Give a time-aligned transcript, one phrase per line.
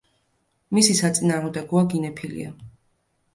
[0.77, 2.55] მისი საწინააღმდეგოა გინეფილია.